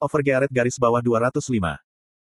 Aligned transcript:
Overgearet 0.00 0.48
garis 0.48 0.80
bawah 0.80 1.04
205. 1.04 1.76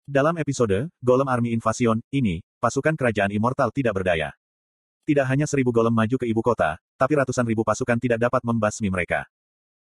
Dalam 0.10 0.34
episode, 0.42 0.90
Golem 0.98 1.30
Army 1.30 1.54
Invasion, 1.54 2.02
ini, 2.10 2.42
pasukan 2.58 2.98
kerajaan 2.98 3.30
immortal 3.30 3.70
tidak 3.70 4.02
berdaya. 4.02 4.34
Tidak 5.06 5.22
hanya 5.22 5.46
seribu 5.46 5.70
golem 5.70 5.94
maju 5.94 6.18
ke 6.18 6.26
ibu 6.26 6.42
kota, 6.42 6.82
tapi 6.98 7.14
ratusan 7.14 7.46
ribu 7.46 7.62
pasukan 7.62 8.02
tidak 8.02 8.18
dapat 8.18 8.42
membasmi 8.42 8.90
mereka. 8.90 9.30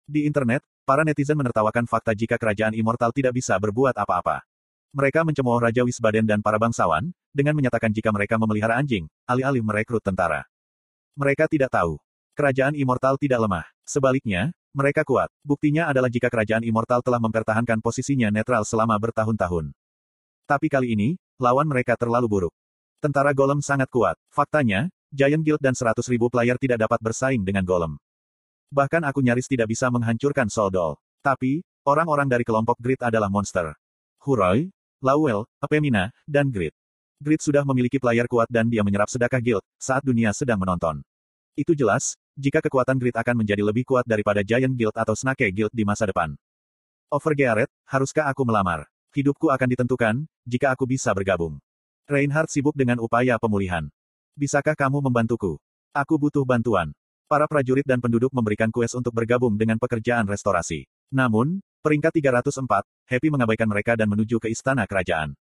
Di 0.05 0.29
internet, 0.29 0.61
para 0.85 1.01
netizen 1.01 1.41
menertawakan 1.41 1.89
fakta 1.89 2.13
jika 2.13 2.37
kerajaan 2.37 2.77
immortal 2.77 3.09
tidak 3.09 3.33
bisa 3.33 3.57
berbuat 3.57 3.97
apa-apa. 3.97 4.45
Mereka 4.93 5.25
mencemooh 5.25 5.57
Raja 5.57 5.81
Wisbaden 5.81 6.29
dan 6.29 6.45
para 6.45 6.61
bangsawan, 6.61 7.09
dengan 7.33 7.57
menyatakan 7.57 7.89
jika 7.89 8.13
mereka 8.13 8.37
memelihara 8.37 8.77
anjing, 8.77 9.09
alih-alih 9.25 9.65
merekrut 9.65 10.05
tentara. 10.05 10.45
Mereka 11.17 11.49
tidak 11.49 11.73
tahu. 11.73 11.97
Kerajaan 12.37 12.77
immortal 12.77 13.17
tidak 13.17 13.49
lemah. 13.49 13.65
Sebaliknya, 13.89 14.53
mereka 14.79 15.03
kuat. 15.03 15.27
Buktinya 15.43 15.91
adalah 15.91 16.07
jika 16.07 16.31
kerajaan 16.31 16.63
immortal 16.63 17.03
telah 17.03 17.19
mempertahankan 17.19 17.83
posisinya 17.83 18.31
netral 18.31 18.63
selama 18.63 18.95
bertahun-tahun. 18.95 19.75
Tapi 20.47 20.71
kali 20.71 20.95
ini, 20.95 21.09
lawan 21.43 21.67
mereka 21.67 21.99
terlalu 21.99 22.31
buruk. 22.31 22.55
Tentara 23.03 23.35
Golem 23.35 23.59
sangat 23.59 23.91
kuat. 23.91 24.15
Faktanya, 24.31 24.87
Giant 25.11 25.43
Guild 25.43 25.59
dan 25.59 25.75
100 25.75 25.99
ribu 26.07 26.31
player 26.31 26.55
tidak 26.63 26.79
dapat 26.87 27.03
bersaing 27.03 27.43
dengan 27.43 27.67
Golem. 27.67 27.99
Bahkan 28.71 29.03
aku 29.03 29.19
nyaris 29.19 29.51
tidak 29.51 29.67
bisa 29.67 29.91
menghancurkan 29.91 30.47
Soldol. 30.47 30.95
Tapi, 31.25 31.67
orang-orang 31.83 32.31
dari 32.31 32.47
kelompok 32.47 32.79
Grid 32.79 33.03
adalah 33.03 33.27
monster. 33.27 33.75
Huroy, 34.23 34.71
Lawel, 35.03 35.49
Apemina, 35.59 36.15
dan 36.29 36.53
Grid. 36.53 36.77
Grid 37.19 37.43
sudah 37.43 37.67
memiliki 37.67 37.99
player 37.99 38.31
kuat 38.31 38.47
dan 38.47 38.71
dia 38.71 38.87
menyerap 38.87 39.11
sedekah 39.11 39.43
guild 39.43 39.65
saat 39.75 40.07
dunia 40.07 40.31
sedang 40.31 40.63
menonton. 40.63 41.03
Itu 41.59 41.75
jelas, 41.75 42.15
jika 42.39 42.63
kekuatan 42.63 43.03
Grid 43.03 43.19
akan 43.19 43.43
menjadi 43.43 43.67
lebih 43.67 43.83
kuat 43.83 44.07
daripada 44.07 44.47
Giant 44.47 44.79
Guild 44.79 44.95
atau 44.95 45.19
Snake 45.19 45.51
Guild 45.51 45.75
di 45.75 45.83
masa 45.83 46.07
depan. 46.07 46.39
Overgearet, 47.11 47.67
haruskah 47.83 48.31
aku 48.31 48.47
melamar? 48.47 48.87
Hidupku 49.11 49.51
akan 49.51 49.75
ditentukan, 49.75 50.15
jika 50.47 50.71
aku 50.71 50.87
bisa 50.87 51.11
bergabung. 51.11 51.59
Reinhardt 52.07 52.55
sibuk 52.55 52.79
dengan 52.79 53.03
upaya 53.03 53.43
pemulihan. 53.43 53.91
Bisakah 54.39 54.79
kamu 54.79 55.03
membantuku? 55.03 55.59
Aku 55.91 56.15
butuh 56.15 56.47
bantuan. 56.47 56.95
Para 57.27 57.51
prajurit 57.51 57.83
dan 57.83 57.99
penduduk 57.99 58.31
memberikan 58.31 58.71
kues 58.71 58.95
untuk 58.95 59.11
bergabung 59.11 59.59
dengan 59.59 59.83
pekerjaan 59.83 60.31
restorasi. 60.31 60.87
Namun, 61.11 61.59
Peringkat 61.79 62.11
304, 62.11 62.85
Happy 63.07 63.31
mengabaikan 63.31 63.71
mereka 63.71 63.95
dan 63.95 64.11
menuju 64.11 64.43
ke 64.43 64.51
istana 64.51 64.83
kerajaan. 64.83 65.39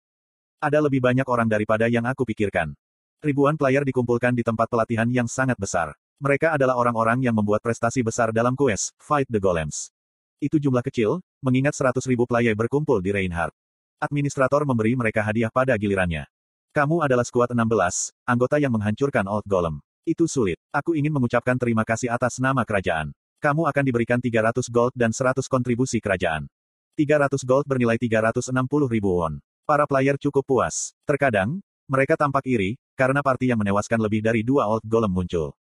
Ada 0.64 0.80
lebih 0.80 1.03
banyak 1.03 1.28
orang 1.28 1.52
daripada 1.52 1.92
yang 1.92 2.08
aku 2.08 2.23
pikirkan. 2.23 2.72
Ribuan 3.20 3.59
player 3.59 3.86
dikumpulkan 3.86 4.34
di 4.34 4.42
tempat 4.42 4.72
pelatihan 4.72 5.06
yang 5.12 5.28
sangat 5.28 5.59
besar. 5.59 5.92
Mereka 6.22 6.53
adalah 6.53 6.77
orang-orang 6.77 7.25
yang 7.25 7.33
membuat 7.33 7.66
prestasi 7.66 8.05
besar 8.05 8.30
dalam 8.30 8.53
quest, 8.53 8.94
Fight 9.02 9.25
the 9.25 9.41
Golems. 9.41 9.89
Itu 10.38 10.61
jumlah 10.61 10.86
kecil, 10.86 11.25
mengingat 11.41 11.73
100 11.73 11.97
ribu 12.05 12.30
player 12.30 12.53
berkumpul 12.53 13.02
di 13.02 13.09
Reinhardt. 13.09 13.58
Administrator 13.97 14.61
memberi 14.69 14.94
mereka 14.94 15.25
hadiah 15.25 15.50
pada 15.50 15.73
gilirannya. 15.81 16.30
Kamu 16.78 17.02
adalah 17.02 17.25
skuad 17.25 17.50
16, 17.58 18.13
anggota 18.30 18.61
yang 18.61 18.72
menghancurkan 18.78 19.25
Old 19.25 19.50
Golem. 19.50 19.81
Itu 20.05 20.30
sulit. 20.30 20.61
Aku 20.69 20.94
ingin 20.94 21.09
mengucapkan 21.09 21.58
terima 21.58 21.81
kasih 21.81 22.13
atas 22.13 22.38
nama 22.38 22.61
kerajaan 22.61 23.17
kamu 23.41 23.66
akan 23.66 23.83
diberikan 23.83 24.19
300 24.22 24.69
gold 24.69 24.94
dan 24.94 25.09
100 25.09 25.50
kontribusi 25.50 25.97
kerajaan. 25.97 26.45
300 26.94 27.41
gold 27.41 27.66
bernilai 27.66 27.97
360 27.97 28.53
ribu 28.85 29.17
won. 29.17 29.41
Para 29.66 29.89
player 29.89 30.13
cukup 30.22 30.45
puas. 30.45 30.94
Terkadang, 31.09 31.58
mereka 31.89 32.13
tampak 32.13 32.45
iri, 32.45 32.78
karena 32.94 33.25
party 33.25 33.50
yang 33.50 33.59
menewaskan 33.66 33.97
lebih 33.97 34.22
dari 34.22 34.45
dua 34.45 34.69
old 34.69 34.85
golem 34.85 35.09
muncul. 35.09 35.58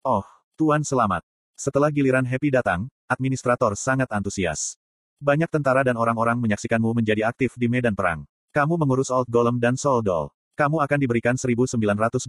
Oh, 0.00 0.24
Tuan 0.56 0.80
selamat. 0.80 1.20
Setelah 1.60 1.92
giliran 1.92 2.24
Happy 2.24 2.48
datang, 2.48 2.88
administrator 3.04 3.76
sangat 3.76 4.08
antusias. 4.08 4.80
Banyak 5.20 5.52
tentara 5.52 5.84
dan 5.84 6.00
orang-orang 6.00 6.40
menyaksikanmu 6.40 6.96
menjadi 6.96 7.28
aktif 7.28 7.52
di 7.60 7.68
medan 7.68 7.92
perang. 7.92 8.24
Kamu 8.48 8.80
mengurus 8.80 9.12
Old 9.12 9.28
Golem 9.28 9.60
dan 9.60 9.76
Soul 9.76 10.00
Doll. 10.00 10.32
Kamu 10.56 10.80
akan 10.80 10.98
diberikan 11.04 11.36
1900 11.36 11.76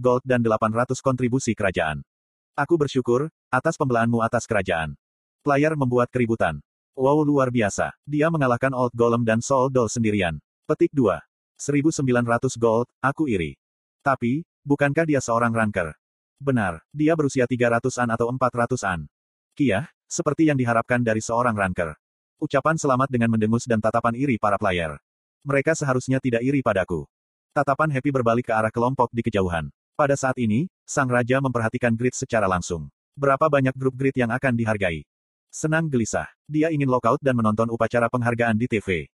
gold 0.04 0.20
dan 0.20 0.44
800 0.44 1.00
kontribusi 1.00 1.56
kerajaan. 1.56 2.04
Aku 2.52 2.76
bersyukur, 2.76 3.32
atas 3.48 3.80
pembelaanmu 3.80 4.20
atas 4.20 4.44
kerajaan. 4.44 4.92
Player 5.40 5.72
membuat 5.72 6.12
keributan. 6.12 6.60
Wow 6.92 7.24
luar 7.24 7.48
biasa. 7.48 7.96
Dia 8.04 8.28
mengalahkan 8.28 8.76
Old 8.76 8.92
Golem 8.92 9.24
dan 9.24 9.40
Soul 9.40 9.72
Doll 9.72 9.88
sendirian. 9.88 10.36
Petik 10.68 10.92
2. 10.92 11.08
1900 11.56 12.52
gold, 12.60 12.92
aku 13.00 13.32
iri. 13.32 13.56
Tapi, 14.04 14.44
bukankah 14.60 15.08
dia 15.08 15.24
seorang 15.24 15.56
ranker? 15.56 16.01
Benar, 16.42 16.82
dia 16.90 17.14
berusia 17.14 17.46
300-an 17.46 18.18
atau 18.18 18.26
400-an. 18.34 19.06
Kia, 19.54 19.86
seperti 20.10 20.50
yang 20.50 20.58
diharapkan 20.58 20.98
dari 20.98 21.22
seorang 21.22 21.54
ranker. 21.54 21.94
Ucapan 22.42 22.74
selamat 22.74 23.06
dengan 23.14 23.30
mendengus 23.30 23.62
dan 23.62 23.78
tatapan 23.78 24.18
iri 24.18 24.42
para 24.42 24.58
player. 24.58 24.98
Mereka 25.46 25.78
seharusnya 25.78 26.18
tidak 26.18 26.42
iri 26.42 26.58
padaku. 26.58 27.06
Tatapan 27.54 27.94
happy 27.94 28.10
berbalik 28.10 28.50
ke 28.50 28.52
arah 28.58 28.74
kelompok 28.74 29.14
di 29.14 29.22
kejauhan. 29.22 29.70
Pada 29.94 30.18
saat 30.18 30.34
ini, 30.42 30.66
sang 30.82 31.06
raja 31.06 31.38
memperhatikan 31.38 31.94
grid 31.94 32.18
secara 32.18 32.50
langsung. 32.50 32.90
Berapa 33.14 33.46
banyak 33.46 33.78
grup 33.78 33.94
grid 33.94 34.18
yang 34.18 34.34
akan 34.34 34.58
dihargai? 34.58 35.06
Senang 35.46 35.86
gelisah. 35.86 36.26
Dia 36.50 36.74
ingin 36.74 36.90
lockout 36.90 37.22
dan 37.22 37.38
menonton 37.38 37.70
upacara 37.70 38.10
penghargaan 38.10 38.58
di 38.58 38.66
TV. 38.66 39.06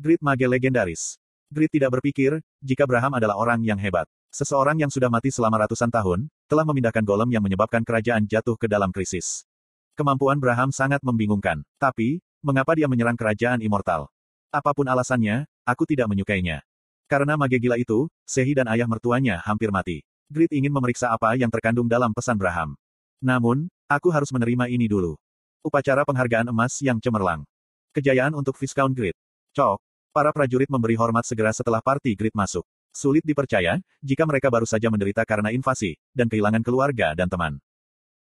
Grid 0.00 0.24
mage 0.24 0.48
legendaris. 0.48 1.20
Grid 1.52 1.68
tidak 1.68 2.00
berpikir, 2.00 2.40
jika 2.64 2.88
Braham 2.88 3.12
adalah 3.12 3.36
orang 3.36 3.60
yang 3.60 3.76
hebat. 3.76 4.08
Seseorang 4.34 4.76
yang 4.76 4.92
sudah 4.92 5.08
mati 5.08 5.32
selama 5.32 5.64
ratusan 5.64 5.88
tahun, 5.88 6.28
telah 6.46 6.64
memindahkan 6.66 7.02
golem 7.02 7.30
yang 7.32 7.42
menyebabkan 7.42 7.82
kerajaan 7.82 8.26
jatuh 8.26 8.54
ke 8.58 8.68
dalam 8.68 8.92
krisis. 8.92 9.46
Kemampuan 9.96 10.36
Braham 10.36 10.68
sangat 10.68 11.00
membingungkan. 11.00 11.64
Tapi, 11.80 12.20
mengapa 12.44 12.76
dia 12.76 12.84
menyerang 12.84 13.16
kerajaan 13.16 13.64
immortal? 13.64 14.12
Apa 14.52 14.76
pun 14.76 14.84
alasannya, 14.84 15.48
aku 15.64 15.88
tidak 15.88 16.06
menyukainya. 16.12 16.60
Karena 17.08 17.38
mage 17.38 17.56
gila 17.62 17.78
itu, 17.78 18.10
Sehi 18.26 18.52
dan 18.52 18.66
ayah 18.66 18.84
mertuanya 18.90 19.40
hampir 19.46 19.70
mati. 19.70 20.02
Grid 20.26 20.50
ingin 20.50 20.74
memeriksa 20.74 21.14
apa 21.14 21.38
yang 21.38 21.48
terkandung 21.48 21.86
dalam 21.86 22.10
pesan 22.10 22.34
Braham. 22.34 22.74
Namun, 23.22 23.70
aku 23.86 24.10
harus 24.10 24.28
menerima 24.34 24.66
ini 24.68 24.90
dulu. 24.90 25.14
Upacara 25.62 26.02
penghargaan 26.02 26.50
emas 26.50 26.76
yang 26.82 26.98
cemerlang. 26.98 27.46
Kejayaan 27.94 28.34
untuk 28.34 28.58
Viscount 28.58 28.92
Grid. 28.92 29.14
Cok. 29.54 29.80
Para 30.12 30.34
prajurit 30.34 30.68
memberi 30.68 30.98
hormat 30.98 31.24
segera 31.24 31.54
setelah 31.54 31.80
party 31.80 32.12
Grid 32.18 32.34
masuk. 32.34 32.66
Sulit 32.96 33.20
dipercaya, 33.28 33.76
jika 34.00 34.24
mereka 34.24 34.48
baru 34.48 34.64
saja 34.64 34.88
menderita 34.88 35.20
karena 35.28 35.52
invasi, 35.52 36.00
dan 36.16 36.32
kehilangan 36.32 36.64
keluarga 36.64 37.12
dan 37.12 37.28
teman. 37.28 37.60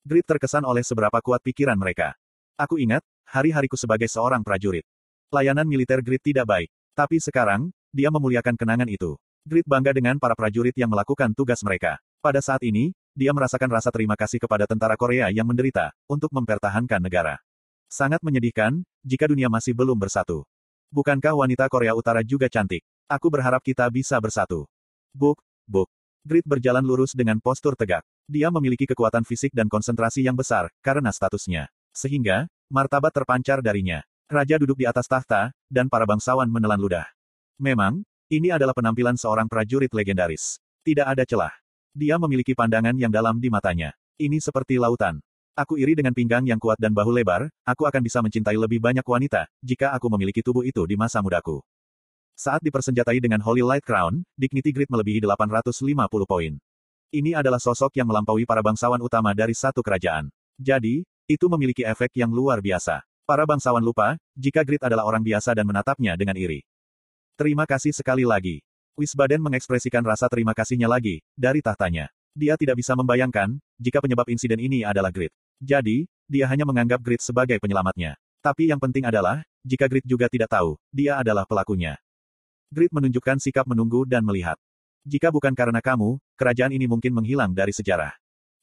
Grid 0.04 0.28
terkesan 0.28 0.68
oleh 0.68 0.84
seberapa 0.84 1.24
kuat 1.24 1.40
pikiran 1.40 1.80
mereka. 1.80 2.20
Aku 2.60 2.76
ingat, 2.76 3.00
hari-hariku 3.24 3.80
sebagai 3.80 4.12
seorang 4.12 4.44
prajurit. 4.44 4.84
Layanan 5.32 5.64
militer 5.64 6.04
Grid 6.04 6.20
tidak 6.20 6.52
baik. 6.52 6.68
Tapi 7.00 7.16
sekarang, 7.24 7.72
dia 7.96 8.12
memuliakan 8.12 8.60
kenangan 8.60 8.92
itu. 8.92 9.16
Grid 9.48 9.64
bangga 9.64 9.96
dengan 9.96 10.20
para 10.20 10.36
prajurit 10.36 10.76
yang 10.76 10.92
melakukan 10.92 11.32
tugas 11.32 11.64
mereka. 11.64 12.04
Pada 12.20 12.44
saat 12.44 12.60
ini, 12.68 12.92
dia 13.16 13.32
merasakan 13.32 13.72
rasa 13.72 13.88
terima 13.88 14.20
kasih 14.20 14.44
kepada 14.44 14.68
tentara 14.68 15.00
Korea 15.00 15.32
yang 15.32 15.48
menderita, 15.48 15.96
untuk 16.12 16.28
mempertahankan 16.36 17.00
negara. 17.00 17.40
Sangat 17.88 18.20
menyedihkan, 18.20 18.84
jika 19.00 19.32
dunia 19.32 19.48
masih 19.48 19.72
belum 19.72 19.96
bersatu. 19.96 20.44
Bukankah 20.92 21.40
wanita 21.40 21.72
Korea 21.72 21.96
Utara 21.96 22.20
juga 22.20 22.52
cantik? 22.52 22.84
Aku 23.08 23.32
berharap 23.32 23.64
kita 23.64 23.88
bisa 23.88 24.20
bersatu. 24.20 24.68
Buk, 25.16 25.40
buk. 25.64 25.88
Grid 26.28 26.44
berjalan 26.44 26.84
lurus 26.84 27.16
dengan 27.16 27.40
postur 27.40 27.72
tegak. 27.72 28.04
Dia 28.28 28.52
memiliki 28.52 28.84
kekuatan 28.84 29.24
fisik 29.24 29.56
dan 29.56 29.72
konsentrasi 29.72 30.28
yang 30.28 30.36
besar, 30.36 30.68
karena 30.84 31.08
statusnya. 31.16 31.72
Sehingga, 31.96 32.52
martabat 32.68 33.16
terpancar 33.16 33.64
darinya. 33.64 34.04
Raja 34.28 34.60
duduk 34.60 34.84
di 34.84 34.86
atas 34.92 35.08
tahta, 35.08 35.56
dan 35.72 35.88
para 35.88 36.04
bangsawan 36.04 36.52
menelan 36.52 36.84
ludah. 36.84 37.08
Memang, 37.56 38.04
ini 38.28 38.52
adalah 38.52 38.76
penampilan 38.76 39.16
seorang 39.16 39.48
prajurit 39.48 39.96
legendaris. 39.96 40.60
Tidak 40.84 41.08
ada 41.08 41.24
celah. 41.24 41.56
Dia 41.96 42.20
memiliki 42.20 42.52
pandangan 42.52 43.00
yang 43.00 43.08
dalam 43.08 43.40
di 43.40 43.48
matanya. 43.48 43.96
Ini 44.20 44.44
seperti 44.44 44.84
lautan. 44.84 45.24
Aku 45.56 45.80
iri 45.80 45.96
dengan 45.96 46.12
pinggang 46.12 46.44
yang 46.44 46.60
kuat 46.60 46.76
dan 46.76 46.92
bahu 46.92 47.16
lebar, 47.16 47.48
aku 47.64 47.88
akan 47.88 48.04
bisa 48.04 48.20
mencintai 48.20 48.60
lebih 48.60 48.84
banyak 48.84 49.08
wanita, 49.08 49.48
jika 49.64 49.96
aku 49.96 50.12
memiliki 50.12 50.44
tubuh 50.44 50.68
itu 50.68 50.84
di 50.84 51.00
masa 51.00 51.24
mudaku. 51.24 51.64
Saat 52.38 52.62
dipersenjatai 52.62 53.18
dengan 53.18 53.42
Holy 53.42 53.66
Light 53.66 53.82
Crown, 53.82 54.22
Dignity 54.38 54.70
Grid 54.70 54.94
melebihi 54.94 55.26
850 55.26 55.74
poin. 56.30 56.54
Ini 57.10 57.34
adalah 57.34 57.58
sosok 57.58 57.98
yang 57.98 58.06
melampaui 58.06 58.46
para 58.46 58.62
bangsawan 58.62 59.02
utama 59.02 59.34
dari 59.34 59.58
satu 59.58 59.82
kerajaan. 59.82 60.30
Jadi, 60.54 61.02
itu 61.26 61.46
memiliki 61.50 61.82
efek 61.82 62.14
yang 62.14 62.30
luar 62.30 62.62
biasa. 62.62 63.02
Para 63.26 63.42
bangsawan 63.50 63.82
lupa, 63.82 64.22
jika 64.38 64.62
Grid 64.62 64.86
adalah 64.86 65.10
orang 65.10 65.26
biasa 65.26 65.58
dan 65.58 65.66
menatapnya 65.66 66.14
dengan 66.14 66.38
iri. 66.38 66.62
Terima 67.42 67.66
kasih 67.66 67.90
sekali 67.90 68.22
lagi. 68.22 68.62
Wisbaden 68.94 69.42
mengekspresikan 69.42 70.06
rasa 70.06 70.30
terima 70.30 70.54
kasihnya 70.54 70.86
lagi, 70.86 71.26
dari 71.34 71.66
tahtanya. 71.66 72.06
Dia 72.38 72.54
tidak 72.54 72.78
bisa 72.78 72.94
membayangkan, 72.94 73.58
jika 73.82 73.98
penyebab 73.98 74.30
insiden 74.30 74.62
ini 74.62 74.86
adalah 74.86 75.10
Grid. 75.10 75.34
Jadi, 75.58 76.06
dia 76.30 76.46
hanya 76.46 76.70
menganggap 76.70 77.02
Grid 77.02 77.26
sebagai 77.26 77.58
penyelamatnya. 77.58 78.14
Tapi 78.46 78.70
yang 78.70 78.78
penting 78.78 79.10
adalah, 79.10 79.42
jika 79.66 79.90
Grid 79.90 80.06
juga 80.06 80.30
tidak 80.30 80.54
tahu, 80.54 80.78
dia 80.94 81.18
adalah 81.18 81.42
pelakunya. 81.50 81.98
Grid 82.68 82.92
menunjukkan 82.92 83.40
sikap 83.40 83.64
menunggu 83.64 84.04
dan 84.04 84.28
melihat. 84.28 84.60
Jika 85.08 85.32
bukan 85.32 85.56
karena 85.56 85.80
kamu, 85.80 86.20
kerajaan 86.36 86.76
ini 86.76 86.84
mungkin 86.84 87.16
menghilang 87.16 87.56
dari 87.56 87.72
sejarah. 87.72 88.12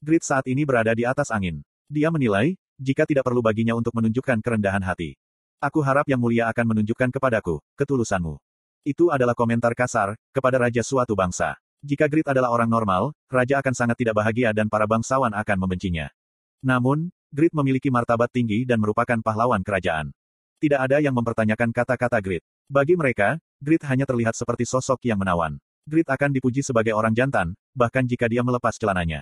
Grid 0.05 0.21
saat 0.21 0.45
ini 0.45 0.69
berada 0.69 0.93
di 0.93 1.09
atas 1.09 1.33
angin. 1.33 1.65
Dia 1.89 2.13
menilai, 2.13 2.53
jika 2.77 3.09
tidak 3.09 3.25
perlu 3.25 3.41
baginya 3.41 3.73
untuk 3.73 3.97
menunjukkan 3.97 4.45
kerendahan 4.45 4.85
hati. 4.85 5.17
Aku 5.57 5.81
harap 5.81 6.05
Yang 6.05 6.21
Mulia 6.21 6.45
akan 6.53 6.77
menunjukkan 6.77 7.17
kepadaku 7.17 7.65
ketulusanmu. 7.81 8.37
Itu 8.85 9.09
adalah 9.09 9.33
komentar 9.33 9.73
kasar 9.73 10.21
kepada 10.37 10.61
raja 10.61 10.85
suatu 10.85 11.17
bangsa. 11.17 11.57
Jika 11.81 12.05
Grid 12.05 12.29
adalah 12.29 12.53
orang 12.53 12.69
normal, 12.69 13.17
raja 13.33 13.65
akan 13.65 13.73
sangat 13.73 13.97
tidak 13.97 14.21
bahagia 14.21 14.53
dan 14.53 14.69
para 14.69 14.85
bangsawan 14.85 15.33
akan 15.33 15.57
membencinya. 15.57 16.13
Namun, 16.61 17.09
Grid 17.33 17.57
memiliki 17.57 17.89
martabat 17.89 18.29
tinggi 18.29 18.69
dan 18.69 18.85
merupakan 18.85 19.17
pahlawan 19.25 19.65
kerajaan. 19.65 20.13
Tidak 20.61 20.81
ada 20.81 21.01
yang 21.01 21.17
mempertanyakan 21.17 21.73
kata-kata 21.73 22.21
Grid. 22.21 22.45
Bagi 22.69 22.97
mereka, 22.97 23.37
Grid 23.63 23.83
hanya 23.87 24.07
terlihat 24.09 24.35
seperti 24.35 24.67
sosok 24.67 25.03
yang 25.07 25.19
menawan. 25.21 25.59
Grid 25.85 26.09
akan 26.09 26.33
dipuji 26.33 26.65
sebagai 26.65 26.97
orang 26.97 27.13
jantan, 27.13 27.53
bahkan 27.77 28.09
jika 28.09 28.25
dia 28.25 28.41
melepas 28.41 28.75
celananya. 28.81 29.21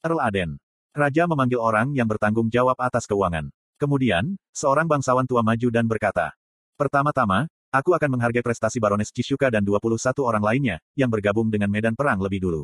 Earl 0.00 0.18
Aden. 0.24 0.50
Raja 0.92 1.24
memanggil 1.24 1.60
orang 1.60 1.92
yang 1.92 2.08
bertanggung 2.08 2.48
jawab 2.48 2.76
atas 2.80 3.04
keuangan. 3.04 3.52
Kemudian, 3.80 4.36
seorang 4.52 4.88
bangsawan 4.88 5.24
tua 5.24 5.40
maju 5.40 5.68
dan 5.72 5.88
berkata, 5.88 6.32
Pertama-tama, 6.76 7.48
aku 7.72 7.92
akan 7.92 8.18
menghargai 8.18 8.44
prestasi 8.44 8.80
Barones 8.80 9.12
Chishuka 9.12 9.48
dan 9.48 9.64
21 9.64 10.00
orang 10.24 10.44
lainnya, 10.44 10.76
yang 10.96 11.08
bergabung 11.08 11.48
dengan 11.48 11.68
medan 11.68 11.92
perang 11.96 12.20
lebih 12.20 12.40
dulu. 12.44 12.62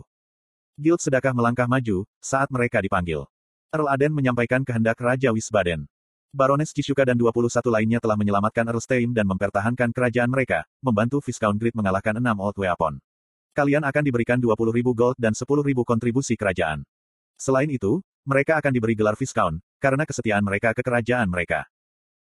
Guild 0.79 1.03
sedekah 1.03 1.35
melangkah 1.35 1.67
maju, 1.67 2.07
saat 2.23 2.49
mereka 2.55 2.79
dipanggil. 2.79 3.27
Earl 3.75 3.91
Aden 3.93 4.13
menyampaikan 4.15 4.65
kehendak 4.65 4.97
Raja 4.97 5.35
Wisbaden. 5.35 5.85
Barones 6.29 6.77
Chishuka 6.77 7.09
dan 7.09 7.17
21 7.17 7.49
lainnya 7.73 8.05
telah 8.05 8.13
menyelamatkan 8.13 8.69
Earl 8.69 8.85
Steim 8.85 9.17
dan 9.17 9.25
mempertahankan 9.25 9.97
kerajaan 9.97 10.29
mereka, 10.29 10.69
membantu 10.85 11.25
Viscount 11.25 11.57
Grid 11.57 11.73
mengalahkan 11.73 12.21
enam 12.21 12.37
Old 12.37 12.53
Weapon. 12.61 13.01
Kalian 13.57 13.81
akan 13.81 14.05
diberikan 14.05 14.37
20.000 14.37 14.55
gold 14.93 15.17
dan 15.17 15.33
10.000 15.33 15.49
kontribusi 15.89 16.37
kerajaan. 16.37 16.85
Selain 17.41 17.67
itu, 17.73 18.05
mereka 18.29 18.61
akan 18.61 18.77
diberi 18.77 18.93
gelar 18.93 19.17
Viscount, 19.17 19.57
karena 19.81 20.05
kesetiaan 20.05 20.45
mereka 20.45 20.77
ke 20.77 20.85
kerajaan 20.85 21.33
mereka. 21.33 21.65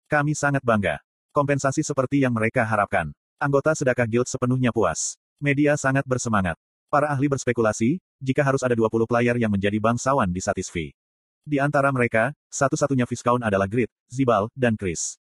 Kami 0.06 0.38
sangat 0.38 0.62
bangga. 0.62 1.02
Kompensasi 1.34 1.82
seperti 1.82 2.22
yang 2.22 2.38
mereka 2.38 2.70
harapkan. 2.70 3.10
Anggota 3.42 3.74
sedekah 3.74 4.06
guild 4.06 4.30
sepenuhnya 4.30 4.70
puas. 4.70 5.18
Media 5.42 5.74
sangat 5.74 6.06
bersemangat. 6.06 6.54
Para 6.88 7.10
ahli 7.10 7.28
berspekulasi, 7.34 7.98
jika 8.22 8.46
harus 8.46 8.62
ada 8.62 8.78
20 8.78 9.10
player 9.10 9.42
yang 9.42 9.50
menjadi 9.50 9.82
bangsawan 9.82 10.30
di 10.30 10.40
Satisfi. 10.40 10.94
Di 11.48 11.64
antara 11.64 11.96
mereka, 11.96 12.36
satu-satunya 12.52 13.08
Viscount 13.08 13.40
adalah 13.40 13.72
Grit, 13.72 13.88
Zibal, 14.12 14.52
dan 14.52 14.76
Chris. 14.76 15.16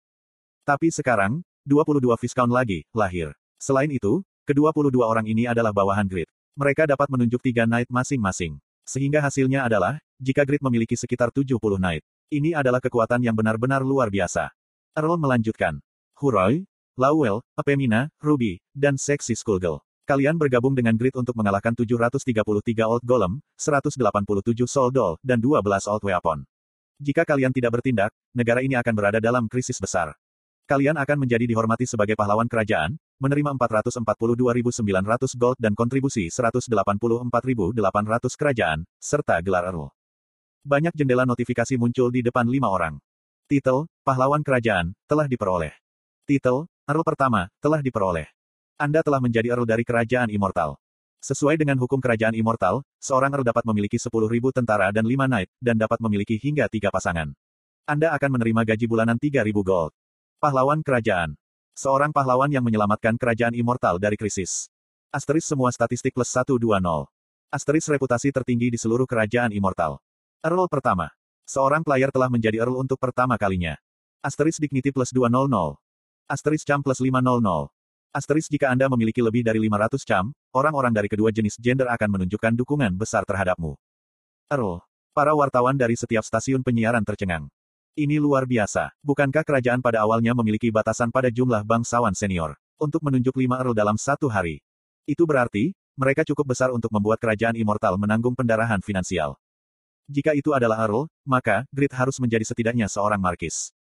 Tapi 0.64 0.88
sekarang, 0.88 1.44
22 1.68 2.00
Viscount 2.16 2.48
lagi, 2.48 2.88
lahir. 2.96 3.36
Selain 3.60 3.92
itu, 3.92 4.24
kedua-22 4.48 5.04
orang 5.04 5.28
ini 5.28 5.52
adalah 5.52 5.76
bawahan 5.76 6.08
Grit. 6.08 6.32
Mereka 6.56 6.88
dapat 6.88 7.12
menunjuk 7.12 7.44
tiga 7.44 7.68
Knight 7.68 7.92
masing-masing. 7.92 8.56
Sehingga 8.88 9.20
hasilnya 9.20 9.68
adalah, 9.68 10.00
jika 10.16 10.48
Grid 10.48 10.64
memiliki 10.64 10.96
sekitar 10.96 11.28
70 11.28 11.60
Knight. 11.60 12.08
Ini 12.32 12.56
adalah 12.56 12.80
kekuatan 12.80 13.20
yang 13.20 13.36
benar-benar 13.36 13.84
luar 13.84 14.08
biasa. 14.08 14.48
Earl 14.96 15.20
melanjutkan. 15.20 15.84
Huroy, 16.16 16.64
Lawel, 16.96 17.44
Apemina, 17.60 18.08
Ruby, 18.24 18.64
dan 18.72 18.96
Sexy 18.96 19.36
Skullgirl. 19.36 19.84
Kalian 20.04 20.36
bergabung 20.36 20.76
dengan 20.76 21.00
Grid 21.00 21.16
untuk 21.16 21.32
mengalahkan 21.40 21.72
733 21.72 22.36
Old 22.84 23.08
Golem, 23.08 23.40
187 23.56 24.04
Soul 24.68 24.92
Doll, 24.92 25.16
dan 25.24 25.40
12 25.40 25.64
Old 25.64 26.04
Weapon. 26.04 26.44
Jika 27.00 27.24
kalian 27.24 27.56
tidak 27.56 27.80
bertindak, 27.80 28.12
negara 28.36 28.60
ini 28.60 28.76
akan 28.76 28.92
berada 29.00 29.24
dalam 29.24 29.48
krisis 29.48 29.80
besar. 29.80 30.12
Kalian 30.68 31.00
akan 31.00 31.24
menjadi 31.24 31.48
dihormati 31.48 31.88
sebagai 31.88 32.20
pahlawan 32.20 32.52
kerajaan, 32.52 33.00
menerima 33.16 33.56
442.900 33.56 35.40
gold 35.40 35.56
dan 35.56 35.72
kontribusi 35.72 36.28
184.800 36.28 37.72
kerajaan, 38.36 38.84
serta 39.00 39.40
gelar 39.40 39.72
Earl. 39.72 39.88
Banyak 40.68 41.00
jendela 41.00 41.24
notifikasi 41.24 41.80
muncul 41.80 42.12
di 42.12 42.20
depan 42.20 42.44
lima 42.44 42.68
orang. 42.68 43.00
Titel, 43.48 43.88
Pahlawan 44.04 44.44
Kerajaan, 44.44 44.92
telah 45.08 45.32
diperoleh. 45.32 45.72
Titel, 46.28 46.68
Earl 46.88 47.04
pertama, 47.08 47.48
telah 47.64 47.80
diperoleh. 47.80 48.28
Anda 48.82 49.06
telah 49.06 49.22
menjadi 49.22 49.54
Earl 49.54 49.70
dari 49.70 49.86
Kerajaan 49.86 50.34
Immortal. 50.34 50.76
Sesuai 51.22 51.56
dengan 51.62 51.78
hukum 51.78 52.02
Kerajaan 52.02 52.34
Immortal, 52.34 52.82
seorang 52.98 53.32
Earl 53.32 53.46
dapat 53.46 53.64
memiliki 53.70 54.02
10.000 54.02 54.10
tentara 54.50 54.90
dan 54.90 55.06
5 55.06 55.30
knight, 55.30 55.50
dan 55.62 55.78
dapat 55.78 56.02
memiliki 56.02 56.36
hingga 56.42 56.66
tiga 56.68 56.90
pasangan. 56.90 57.32
Anda 57.86 58.12
akan 58.18 58.40
menerima 58.40 58.76
gaji 58.76 58.86
bulanan 58.90 59.22
3.000 59.22 59.40
gold. 59.62 59.94
Pahlawan 60.42 60.82
Kerajaan. 60.82 61.38
Seorang 61.78 62.14
pahlawan 62.14 62.50
yang 62.54 62.66
menyelamatkan 62.66 63.18
kerajaan 63.18 63.54
immortal 63.58 63.98
dari 63.98 64.14
krisis. 64.14 64.70
Asteris 65.14 65.46
semua 65.46 65.70
statistik 65.74 66.14
plus 66.14 66.30
120. 66.30 66.62
Asteris 67.54 67.86
reputasi 67.86 68.34
tertinggi 68.34 68.74
di 68.74 68.78
seluruh 68.82 69.06
kerajaan 69.06 69.54
immortal. 69.54 70.02
Earl 70.42 70.66
pertama. 70.70 71.14
Seorang 71.46 71.86
player 71.86 72.10
telah 72.10 72.30
menjadi 72.30 72.62
Earl 72.66 72.78
untuk 72.78 72.98
pertama 72.98 73.38
kalinya. 73.38 73.78
Asteris 74.26 74.58
dignity 74.58 74.90
plus 74.90 75.14
200. 75.14 75.50
Asteris 76.26 76.66
cam 76.66 76.82
plus 76.82 76.98
500. 76.98 77.83
Asteris 78.14 78.46
jika 78.46 78.70
Anda 78.70 78.86
memiliki 78.94 79.26
lebih 79.26 79.42
dari 79.42 79.58
500 79.58 80.06
cam, 80.06 80.38
orang-orang 80.54 80.94
dari 80.94 81.10
kedua 81.10 81.34
jenis 81.34 81.58
gender 81.58 81.90
akan 81.90 82.14
menunjukkan 82.14 82.54
dukungan 82.54 82.94
besar 82.94 83.26
terhadapmu. 83.26 83.74
Earl. 84.54 84.86
Para 85.18 85.34
wartawan 85.34 85.74
dari 85.74 85.98
setiap 85.98 86.22
stasiun 86.22 86.62
penyiaran 86.62 87.02
tercengang. 87.02 87.50
Ini 87.98 88.22
luar 88.22 88.46
biasa. 88.46 88.94
Bukankah 89.02 89.42
kerajaan 89.42 89.82
pada 89.82 90.06
awalnya 90.06 90.38
memiliki 90.38 90.70
batasan 90.70 91.10
pada 91.10 91.34
jumlah 91.34 91.66
bangsawan 91.66 92.14
senior 92.14 92.54
untuk 92.78 93.02
menunjuk 93.02 93.34
lima 93.34 93.58
Earl 93.66 93.74
dalam 93.74 93.98
satu 93.98 94.30
hari? 94.30 94.62
Itu 95.10 95.26
berarti, 95.26 95.74
mereka 95.98 96.22
cukup 96.22 96.54
besar 96.54 96.70
untuk 96.70 96.94
membuat 96.94 97.18
kerajaan 97.18 97.58
immortal 97.58 97.98
menanggung 97.98 98.38
pendarahan 98.38 98.82
finansial. 98.86 99.42
Jika 100.06 100.38
itu 100.38 100.54
adalah 100.54 100.86
Earl, 100.86 101.10
maka, 101.26 101.66
Grid 101.74 101.94
harus 101.98 102.22
menjadi 102.22 102.46
setidaknya 102.46 102.86
seorang 102.90 103.18
markis. 103.18 103.74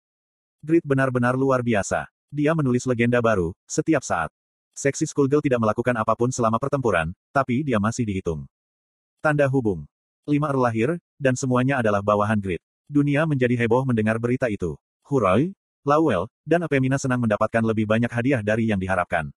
Grid 0.64 0.84
benar-benar 0.88 1.36
luar 1.36 1.64
biasa. 1.64 2.11
Dia 2.32 2.56
menulis 2.56 2.88
legenda 2.88 3.20
baru, 3.20 3.52
setiap 3.68 4.00
saat. 4.00 4.32
Seksi 4.72 5.04
Skullgirl 5.04 5.44
tidak 5.44 5.60
melakukan 5.60 5.92
apa 6.00 6.16
pun 6.16 6.32
selama 6.32 6.56
pertempuran, 6.56 7.12
tapi 7.28 7.60
dia 7.60 7.76
masih 7.76 8.08
dihitung. 8.08 8.48
Tanda 9.20 9.44
hubung. 9.52 9.84
Lima 10.24 10.48
Earl 10.48 10.64
lahir, 10.64 10.88
dan 11.20 11.36
semuanya 11.36 11.84
adalah 11.84 12.00
bawahan 12.00 12.40
Grid. 12.40 12.64
Dunia 12.88 13.28
menjadi 13.28 13.52
heboh 13.52 13.84
mendengar 13.84 14.16
berita 14.16 14.48
itu. 14.48 14.80
Huroy, 15.04 15.52
Lawel, 15.84 16.24
dan 16.48 16.64
Apemina 16.64 16.96
senang 16.96 17.20
mendapatkan 17.20 17.60
lebih 17.60 17.84
banyak 17.84 18.08
hadiah 18.08 18.40
dari 18.40 18.72
yang 18.72 18.80
diharapkan. 18.80 19.28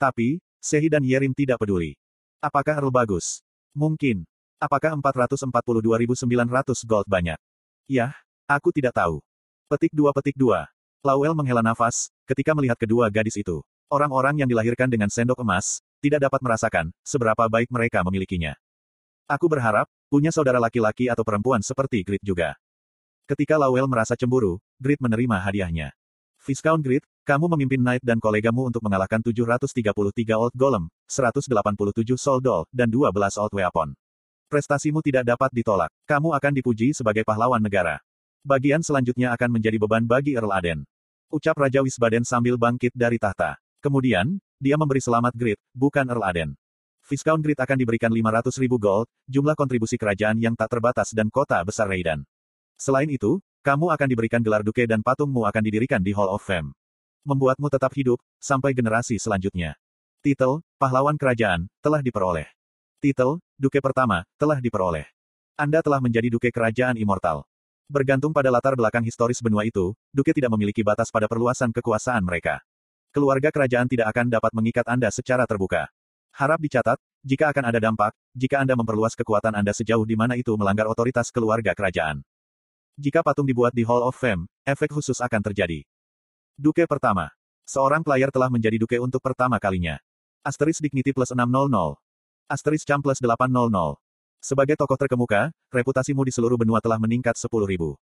Tapi, 0.00 0.40
Sehi 0.64 0.88
dan 0.88 1.04
Yerim 1.04 1.36
tidak 1.36 1.60
peduli. 1.60 1.92
Apakah 2.40 2.80
Earl 2.80 2.88
bagus? 2.88 3.44
Mungkin. 3.76 4.24
Apakah 4.56 4.96
442.900 4.96 6.88
gold 6.88 7.04
banyak? 7.04 7.36
Yah, 7.84 8.16
aku 8.48 8.72
tidak 8.72 8.96
tahu. 8.96 9.20
Petik 9.68 9.92
2 9.92 10.08
petik 10.16 10.40
2. 10.40 10.73
Lawel 11.04 11.36
menghela 11.36 11.60
nafas, 11.60 12.08
ketika 12.24 12.56
melihat 12.56 12.80
kedua 12.80 13.12
gadis 13.12 13.36
itu. 13.36 13.60
Orang-orang 13.92 14.40
yang 14.40 14.48
dilahirkan 14.48 14.88
dengan 14.88 15.12
sendok 15.12 15.36
emas, 15.44 15.84
tidak 16.00 16.24
dapat 16.24 16.40
merasakan, 16.40 16.96
seberapa 17.04 17.44
baik 17.44 17.68
mereka 17.68 18.00
memilikinya. 18.00 18.56
Aku 19.28 19.44
berharap, 19.44 19.84
punya 20.08 20.32
saudara 20.32 20.56
laki-laki 20.56 21.12
atau 21.12 21.20
perempuan 21.20 21.60
seperti 21.60 22.00
Grit 22.08 22.24
juga. 22.24 22.56
Ketika 23.28 23.60
Lawel 23.60 23.84
merasa 23.84 24.16
cemburu, 24.16 24.56
Grit 24.80 24.96
menerima 24.96 25.44
hadiahnya. 25.44 25.92
Viscount 26.40 26.80
Grit, 26.80 27.04
kamu 27.28 27.52
memimpin 27.52 27.84
Knight 27.84 28.00
dan 28.00 28.16
kolegamu 28.16 28.72
untuk 28.72 28.80
mengalahkan 28.80 29.20
733 29.20 30.40
Old 30.40 30.56
Golem, 30.56 30.88
187 31.04 32.16
Soul 32.16 32.40
Doll, 32.40 32.64
dan 32.72 32.88
12 32.88 33.12
Old 33.36 33.52
Weapon. 33.52 33.92
Prestasimu 34.48 35.04
tidak 35.04 35.28
dapat 35.28 35.52
ditolak. 35.52 35.92
Kamu 36.08 36.32
akan 36.32 36.52
dipuji 36.56 36.96
sebagai 36.96 37.28
pahlawan 37.28 37.60
negara. 37.60 38.00
Bagian 38.44 38.84
selanjutnya 38.84 39.32
akan 39.32 39.56
menjadi 39.56 39.80
beban 39.80 40.04
bagi 40.04 40.36
Earl 40.36 40.52
Aden. 40.52 40.84
Ucap 41.32 41.56
Raja 41.56 41.80
Wisbaden 41.80 42.22
sambil 42.22 42.54
bangkit 42.60 42.92
dari 42.92 43.16
tahta. 43.16 43.56
Kemudian, 43.80 44.40
dia 44.60 44.76
memberi 44.80 45.00
selamat 45.00 45.32
Grit, 45.36 45.60
bukan 45.74 46.08
Earl 46.08 46.24
Aden. 46.24 46.50
Viscount 47.04 47.44
Grit 47.44 47.60
akan 47.60 47.76
diberikan 47.76 48.08
500 48.08 48.56
ribu 48.64 48.80
gold, 48.80 49.04
jumlah 49.28 49.52
kontribusi 49.52 50.00
kerajaan 50.00 50.40
yang 50.40 50.56
tak 50.56 50.72
terbatas 50.72 51.12
dan 51.12 51.28
kota 51.28 51.60
besar 51.60 51.84
Raidan. 51.84 52.24
Selain 52.80 53.08
itu, 53.12 53.44
kamu 53.60 53.92
akan 53.92 54.08
diberikan 54.08 54.40
gelar 54.40 54.64
duke 54.64 54.84
dan 54.88 55.04
patungmu 55.04 55.44
akan 55.44 55.62
didirikan 55.64 56.00
di 56.00 56.16
Hall 56.16 56.32
of 56.32 56.40
Fame. 56.40 56.72
Membuatmu 57.28 57.68
tetap 57.68 57.92
hidup, 57.92 58.20
sampai 58.40 58.72
generasi 58.72 59.20
selanjutnya. 59.20 59.76
Titel, 60.24 60.64
Pahlawan 60.80 61.20
Kerajaan, 61.20 61.68
telah 61.84 62.00
diperoleh. 62.00 62.48
Titel, 63.04 63.36
Duke 63.60 63.84
Pertama, 63.84 64.24
telah 64.40 64.56
diperoleh. 64.56 65.04
Anda 65.60 65.84
telah 65.84 66.00
menjadi 66.00 66.32
Duke 66.32 66.48
Kerajaan 66.48 66.96
Immortal. 66.96 67.44
Bergantung 67.84 68.32
pada 68.32 68.48
latar 68.48 68.72
belakang 68.72 69.04
historis 69.04 69.44
benua 69.44 69.68
itu, 69.68 69.92
Duke 70.08 70.32
tidak 70.32 70.48
memiliki 70.56 70.80
batas 70.80 71.12
pada 71.12 71.28
perluasan 71.28 71.68
kekuasaan 71.68 72.24
mereka. 72.24 72.64
Keluarga 73.12 73.52
kerajaan 73.52 73.84
tidak 73.84 74.08
akan 74.08 74.32
dapat 74.32 74.52
mengikat 74.56 74.88
Anda 74.88 75.12
secara 75.12 75.44
terbuka. 75.44 75.92
Harap 76.32 76.58
dicatat, 76.64 76.96
jika 77.20 77.52
akan 77.52 77.68
ada 77.68 77.78
dampak, 77.78 78.16
jika 78.32 78.64
Anda 78.64 78.72
memperluas 78.72 79.12
kekuatan 79.12 79.52
Anda 79.52 79.76
sejauh 79.76 80.02
di 80.08 80.16
mana 80.16 80.34
itu 80.34 80.56
melanggar 80.56 80.88
otoritas 80.88 81.28
keluarga 81.28 81.76
kerajaan. 81.76 82.24
Jika 82.96 83.20
patung 83.20 83.44
dibuat 83.44 83.76
di 83.76 83.84
Hall 83.84 84.00
of 84.00 84.16
Fame, 84.16 84.48
efek 84.64 84.90
khusus 84.90 85.20
akan 85.20 85.44
terjadi. 85.44 85.84
Duke 86.56 86.88
pertama. 86.88 87.30
Seorang 87.68 88.00
player 88.00 88.32
telah 88.32 88.48
menjadi 88.48 88.80
Duke 88.80 88.96
untuk 88.96 89.20
pertama 89.20 89.60
kalinya. 89.60 90.00
Asteris 90.40 90.80
Dignity 90.80 91.12
plus 91.12 91.32
600. 91.32 92.00
Asteris 92.48 92.84
Cham 92.84 93.00
plus 93.00 93.20
800. 93.20 94.03
Sebagai 94.44 94.76
tokoh 94.76 95.00
terkemuka, 95.00 95.48
reputasimu 95.72 96.20
di 96.20 96.28
seluruh 96.28 96.60
benua 96.60 96.76
telah 96.76 97.00
meningkat 97.00 97.32
10.000. 97.32 97.96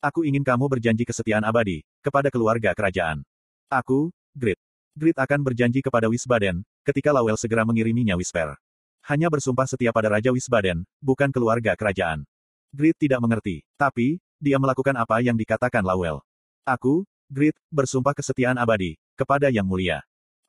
Aku 0.00 0.24
ingin 0.24 0.40
kamu 0.40 0.72
berjanji 0.72 1.04
kesetiaan 1.04 1.44
abadi, 1.44 1.84
kepada 2.00 2.32
keluarga 2.32 2.72
kerajaan. 2.72 3.20
Aku, 3.68 4.08
Grit. 4.32 4.56
Grit 4.96 5.20
akan 5.20 5.44
berjanji 5.44 5.84
kepada 5.84 6.08
Wisbaden, 6.08 6.64
ketika 6.80 7.12
Lawel 7.12 7.36
segera 7.36 7.68
mengiriminya 7.68 8.16
Whisper. 8.16 8.56
Hanya 9.04 9.28
bersumpah 9.28 9.68
setia 9.68 9.92
pada 9.92 10.16
Raja 10.16 10.32
Wisbaden, 10.32 10.80
bukan 10.96 11.28
keluarga 11.28 11.76
kerajaan. 11.76 12.24
Grit 12.72 12.96
tidak 12.96 13.20
mengerti, 13.20 13.60
tapi, 13.76 14.16
dia 14.40 14.56
melakukan 14.56 14.96
apa 14.96 15.20
yang 15.20 15.36
dikatakan 15.36 15.84
Lawel. 15.84 16.24
Aku, 16.64 17.04
Grit, 17.28 17.52
bersumpah 17.68 18.16
kesetiaan 18.16 18.56
abadi, 18.56 18.96
kepada 19.12 19.52
Yang 19.52 19.68
Mulia. 19.68 19.98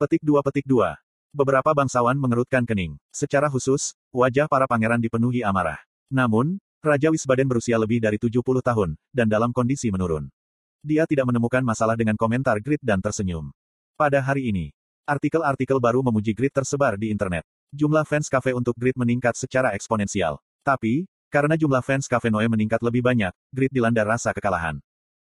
Petik 0.00 0.24
2 0.24 0.40
Petik 0.40 0.64
2. 0.64 0.88
Beberapa 1.28 1.76
bangsawan 1.76 2.16
mengerutkan 2.16 2.64
kening. 2.64 2.96
Secara 3.12 3.52
khusus, 3.52 3.92
wajah 4.08 4.48
para 4.48 4.64
pangeran 4.64 4.96
dipenuhi 4.96 5.44
amarah. 5.44 5.76
Namun, 6.08 6.56
Raja 6.80 7.12
Wisbaden 7.12 7.44
berusia 7.44 7.76
lebih 7.76 8.00
dari 8.00 8.16
70 8.16 8.64
tahun, 8.64 8.96
dan 9.12 9.28
dalam 9.28 9.52
kondisi 9.52 9.92
menurun. 9.92 10.32
Dia 10.80 11.04
tidak 11.04 11.28
menemukan 11.28 11.60
masalah 11.60 12.00
dengan 12.00 12.16
komentar 12.16 12.56
Grit 12.64 12.80
dan 12.80 13.04
tersenyum. 13.04 13.52
Pada 13.92 14.24
hari 14.24 14.48
ini, 14.48 14.72
artikel-artikel 15.04 15.76
baru 15.76 16.00
memuji 16.00 16.32
Grit 16.32 16.56
tersebar 16.56 16.96
di 16.96 17.12
internet. 17.12 17.44
Jumlah 17.76 18.08
fans 18.08 18.32
kafe 18.32 18.56
untuk 18.56 18.72
Grit 18.80 18.96
meningkat 18.96 19.36
secara 19.36 19.76
eksponensial. 19.76 20.40
Tapi, 20.64 21.04
karena 21.28 21.60
jumlah 21.60 21.84
fans 21.84 22.08
kafe 22.08 22.32
Noe 22.32 22.48
meningkat 22.48 22.80
lebih 22.80 23.04
banyak, 23.04 23.36
Grit 23.52 23.68
dilanda 23.68 24.00
rasa 24.00 24.32
kekalahan. 24.32 24.80